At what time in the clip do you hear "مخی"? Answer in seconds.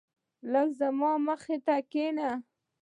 1.27-1.57